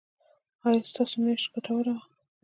ایا 0.67 0.81
ستاسو 0.91 1.15
میاشت 1.23 1.47
ګټوره 1.53 1.91
وه؟ 1.95 2.03